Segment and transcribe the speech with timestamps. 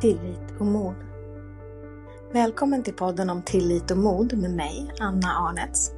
[0.00, 0.94] Tillit och mod.
[2.32, 5.92] Välkommen till podden om tillit och mod med mig, Anna Arnets.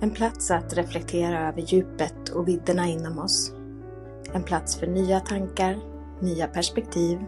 [0.00, 3.52] En plats att reflektera över djupet och vidderna inom oss.
[4.32, 5.80] En plats för nya tankar,
[6.20, 7.18] nya perspektiv,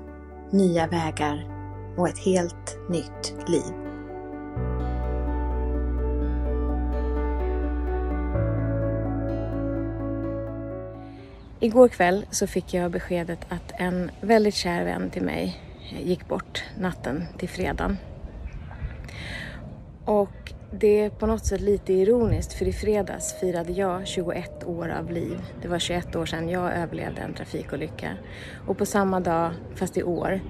[0.50, 1.46] nya vägar
[1.96, 3.72] och ett helt nytt liv.
[11.60, 16.64] Igår kväll så fick jag beskedet att en väldigt kär vän till mig gick bort
[16.78, 17.96] natten till fredagen.
[20.04, 24.88] Och det är på något sätt lite ironiskt för i fredags firade jag 21 år
[24.88, 25.40] av liv.
[25.62, 28.10] Det var 21 år sedan jag överlevde en trafikolycka.
[28.66, 30.40] Och på samma dag, fast i år,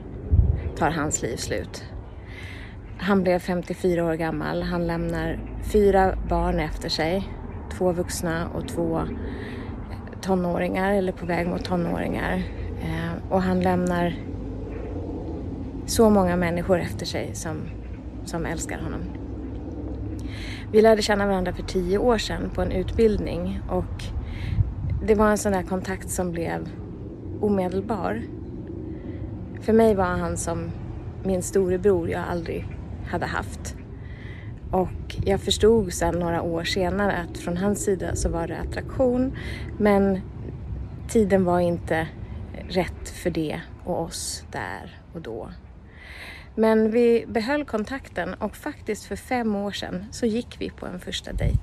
[0.77, 1.85] tar hans liv slut.
[2.99, 4.63] Han blev 54 år gammal.
[4.63, 5.39] Han lämnar
[5.73, 7.29] fyra barn efter sig.
[7.79, 12.43] Två vuxna och två eh, tonåringar eller på väg mot tonåringar.
[12.83, 14.15] Eh, och han lämnar
[15.87, 17.57] så många människor efter sig som,
[18.25, 19.01] som älskar honom.
[20.73, 24.05] Vi lärde känna varandra för tio år sedan på en utbildning och
[25.07, 26.69] det var en sån där kontakt som blev
[27.41, 28.23] omedelbar.
[29.61, 30.71] För mig var han som
[31.25, 32.67] min storebror jag aldrig
[33.07, 33.77] hade haft.
[34.71, 39.37] Och jag förstod sen några år senare att från hans sida så var det attraktion
[39.79, 40.21] men
[41.09, 42.09] tiden var inte
[42.69, 45.49] rätt för det och oss där och då.
[46.59, 51.01] Men vi behöll kontakten och faktiskt för fem år sedan så gick vi på en
[51.01, 51.63] första dejt.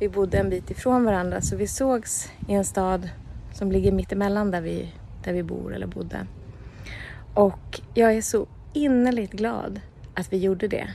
[0.00, 3.08] Vi bodde en bit ifrån varandra så vi sågs i en stad
[3.52, 4.92] som ligger mittemellan där vi,
[5.24, 6.26] där vi bor eller bodde.
[7.34, 9.80] Och jag är så innerligt glad
[10.14, 10.88] att vi gjorde det.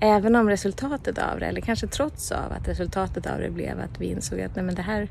[0.00, 4.00] Även om resultatet av det, eller kanske trots av att resultatet av det blev att
[4.00, 5.08] vi insåg att nej men det här,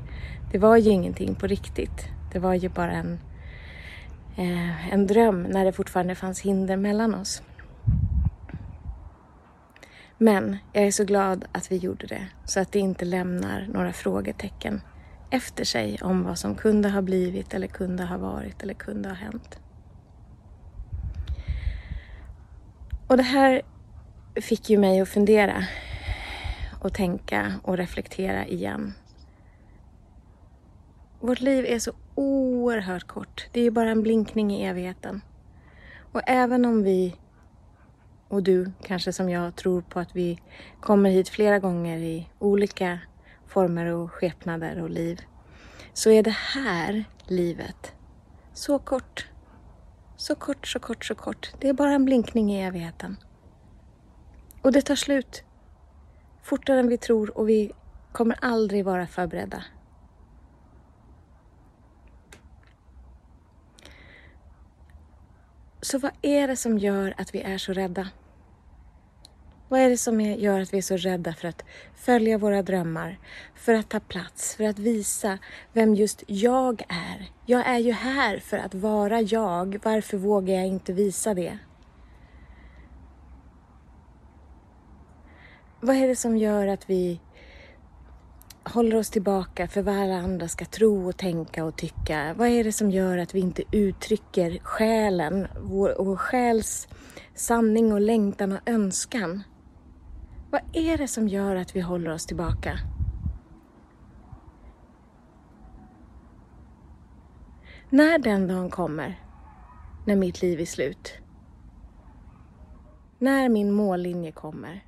[0.52, 2.08] det var ju ingenting på riktigt.
[2.32, 3.18] Det var ju bara en,
[4.36, 7.42] eh, en dröm när det fortfarande fanns hinder mellan oss.
[10.18, 13.92] Men jag är så glad att vi gjorde det så att det inte lämnar några
[13.92, 14.80] frågetecken
[15.30, 19.16] efter sig om vad som kunde ha blivit eller kunde ha varit eller kunde ha
[19.16, 19.58] hänt.
[23.06, 23.62] Och det här
[24.34, 25.64] fick ju mig att fundera
[26.80, 28.94] och tänka och reflektera igen.
[31.20, 33.48] Vårt liv är så oerhört kort.
[33.52, 35.20] Det är ju bara en blinkning i evigheten.
[36.12, 37.16] Och även om vi,
[38.28, 40.40] och du kanske som jag, tror på att vi
[40.80, 42.98] kommer hit flera gånger i olika
[43.46, 45.20] former och skepnader och liv,
[45.92, 47.92] så är det här livet
[48.52, 49.28] så kort.
[50.16, 51.52] Så kort, så kort, så kort.
[51.60, 53.16] Det är bara en blinkning i evigheten.
[54.62, 55.44] Och det tar slut.
[56.42, 57.72] Fortare än vi tror och vi
[58.12, 59.64] kommer aldrig vara förberedda.
[65.86, 68.08] Så vad är det som gör att vi är så rädda?
[69.68, 71.64] Vad är det som gör att vi är så rädda för att
[71.94, 73.18] följa våra drömmar,
[73.54, 75.38] för att ta plats, för att visa
[75.72, 77.30] vem just jag är?
[77.44, 79.78] Jag är ju här för att vara jag.
[79.82, 81.58] Varför vågar jag inte visa det?
[85.80, 87.20] Vad är det som gör att vi
[88.66, 92.34] håller oss tillbaka för vad alla andra ska tro och tänka och tycka?
[92.38, 96.88] Vad är det som gör att vi inte uttrycker själen, vår, vår själs
[97.34, 99.42] sanning och längtan och önskan?
[100.50, 102.78] Vad är det som gör att vi håller oss tillbaka?
[107.90, 109.20] När den dagen kommer,
[110.06, 111.18] när mitt liv är slut,
[113.18, 114.85] när min mållinje kommer,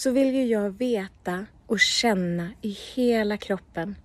[0.00, 3.96] så vill ju jag veta och känna i hela kroppen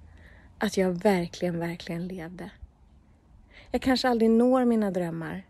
[0.58, 2.50] att jag verkligen, verkligen levde.
[3.72, 5.44] Jag kanske aldrig når mina drömmar,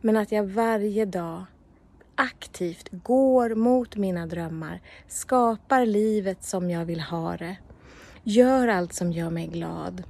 [0.00, 1.44] men att jag varje dag
[2.14, 7.56] aktivt går mot mina drömmar, skapar livet som jag vill ha det,
[8.22, 10.02] gör allt som gör mig glad.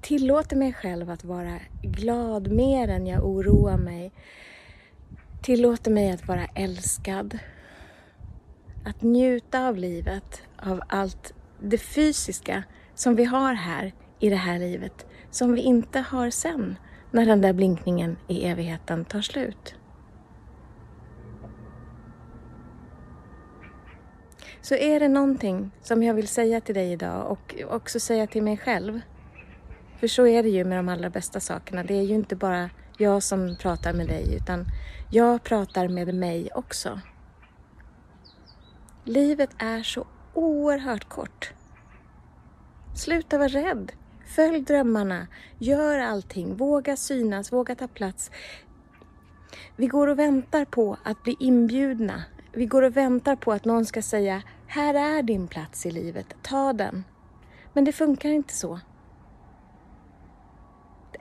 [0.00, 4.12] Tillåter mig själv att vara glad mer än jag oroar mig,
[5.42, 7.38] Tillåter mig att vara älskad.
[8.84, 12.62] Att njuta av livet, av allt det fysiska
[12.94, 16.76] som vi har här i det här livet, som vi inte har sen
[17.10, 19.74] när den där blinkningen i evigheten tar slut.
[24.60, 28.42] Så är det någonting som jag vill säga till dig idag och också säga till
[28.42, 29.00] mig själv.
[30.00, 31.84] För så är det ju med de allra bästa sakerna.
[31.84, 34.66] Det är ju inte bara jag som pratar med dig utan
[35.10, 37.00] jag pratar med mig också.
[39.04, 41.52] Livet är så oerhört kort.
[42.94, 43.92] Sluta vara rädd
[44.30, 45.26] Följ drömmarna,
[45.58, 48.30] gör allting, våga synas, våga ta plats.
[49.76, 52.24] Vi går och väntar på att bli inbjudna.
[52.52, 56.34] Vi går och väntar på att någon ska säga här är din plats i livet,
[56.42, 57.04] ta den.
[57.72, 58.80] Men det funkar inte så.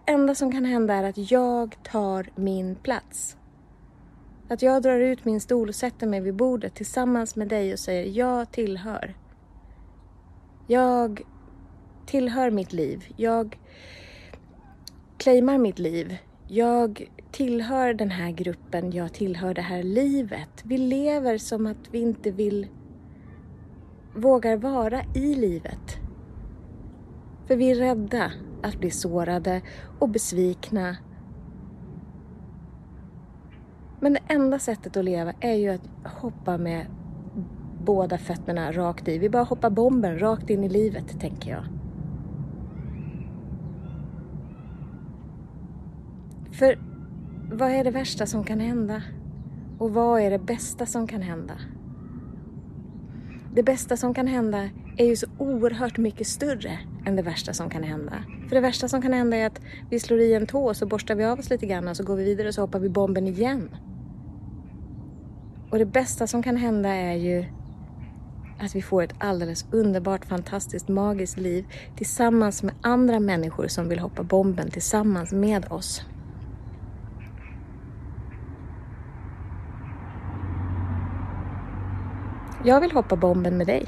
[0.09, 3.38] Det enda som kan hända är att jag tar min plats.
[4.47, 7.79] Att jag drar ut min stol och sätter mig vid bordet tillsammans med dig och
[7.79, 9.15] säger jag tillhör.
[10.67, 11.21] Jag
[12.06, 13.13] tillhör mitt liv.
[13.17, 13.59] Jag
[15.17, 16.17] claimar mitt liv.
[16.47, 18.91] Jag tillhör den här gruppen.
[18.91, 20.63] Jag tillhör det här livet.
[20.63, 22.67] Vi lever som att vi inte vill
[24.15, 25.97] vågar vara i livet.
[27.47, 28.31] För vi är rädda
[28.63, 29.61] att bli sårade
[30.00, 30.97] och besvikna.
[34.00, 36.85] Men det enda sättet att leva är ju att hoppa med
[37.85, 39.17] båda fötterna rakt i.
[39.17, 41.63] Vi bara hoppar bomben rakt in i livet, tänker jag.
[46.51, 46.79] För
[47.51, 49.03] vad är det värsta som kan hända?
[49.77, 51.53] Och vad är det bästa som kan hända?
[53.53, 57.69] Det bästa som kan hända är ju så oerhört mycket större än det värsta som
[57.69, 58.24] kan hända.
[58.48, 60.86] För det värsta som kan hända är att vi slår i en tå och så
[60.86, 62.90] borstar vi av oss lite grann och så går vi vidare och så hoppar vi
[62.90, 63.69] bomben igen.
[65.72, 67.46] Och det bästa som kan hända är ju
[68.60, 71.66] att vi får ett alldeles underbart, fantastiskt, magiskt liv
[71.96, 76.06] tillsammans med andra människor som vill hoppa bomben tillsammans med oss.
[82.63, 83.86] Jag vill hoppa bomben med dig.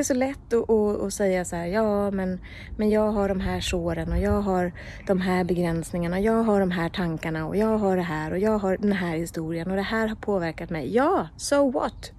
[0.00, 2.40] Det är så lätt att, att, att, säga så här, ja men,
[2.76, 4.72] men jag har de här såren och jag har
[5.06, 8.38] de här begränsningarna, och jag har de här tankarna och jag har det här och
[8.38, 10.94] jag har den här historien och det här har påverkat mig.
[10.94, 12.12] Ja, so what?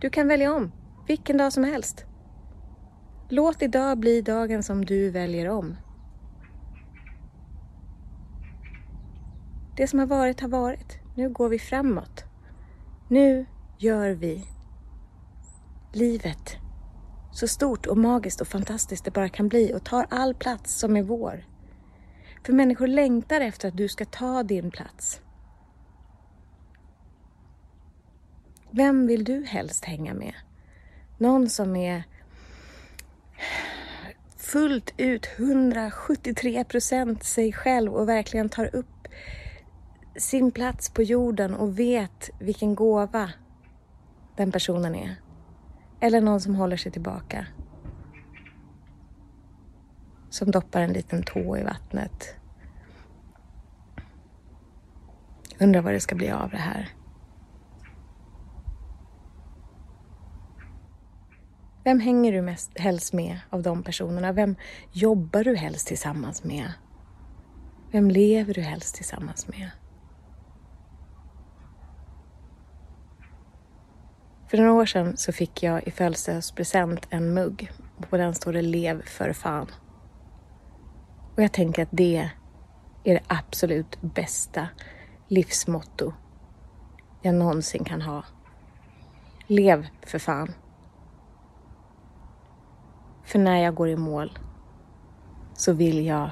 [0.00, 0.72] Du kan välja om,
[1.06, 2.04] vilken dag som helst.
[3.28, 5.76] Låt idag bli dagen som du väljer om.
[9.76, 10.98] Det som har varit har varit.
[11.14, 12.24] Nu går vi framåt.
[13.08, 13.46] Nu
[13.78, 14.46] gör vi
[15.92, 16.65] livet
[17.36, 20.96] så stort och magiskt och fantastiskt det bara kan bli och tar all plats som
[20.96, 21.44] är vår.
[22.46, 25.20] För människor längtar efter att du ska ta din plats.
[28.70, 30.34] Vem vill du helst hänga med?
[31.18, 32.04] Någon som är
[34.36, 39.08] fullt ut 173 procent sig själv och verkligen tar upp
[40.16, 43.32] sin plats på jorden och vet vilken gåva
[44.36, 45.25] den personen är.
[46.00, 47.46] Eller någon som håller sig tillbaka.
[50.30, 52.34] Som doppar en liten tå i vattnet.
[55.60, 56.88] Undrar vad det ska bli av det här.
[61.84, 64.32] Vem hänger du mest, helst med av de personerna?
[64.32, 64.56] Vem
[64.92, 66.72] jobbar du helst tillsammans med?
[67.90, 69.70] Vem lever du helst tillsammans med?
[74.48, 78.52] För några år sedan så fick jag i födelsedagspresent en mugg och på den står
[78.52, 79.70] det Lev för fan.
[81.34, 82.30] Och jag tänker att det
[83.04, 84.68] är det absolut bästa
[85.28, 86.12] livsmotto
[87.22, 88.24] jag någonsin kan ha.
[89.46, 90.52] Lev för fan.
[93.24, 94.38] För när jag går i mål
[95.54, 96.30] så vill jag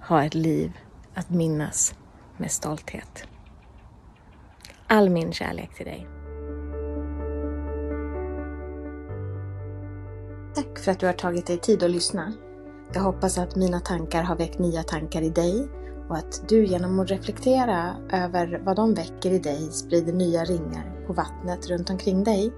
[0.00, 0.72] ha ett liv
[1.14, 1.94] att minnas
[2.36, 3.26] med stolthet.
[4.86, 6.21] All min kärlek till dig.
[10.54, 12.32] Tack för att du har tagit dig tid att lyssna.
[12.94, 15.68] Jag hoppas att mina tankar har väckt nya tankar i dig
[16.08, 21.04] och att du genom att reflektera över vad de väcker i dig sprider nya ringar
[21.06, 22.52] på vattnet runt omkring dig.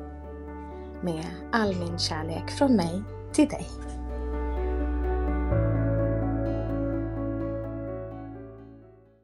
[1.03, 3.67] Med all min kärlek från mig till dig.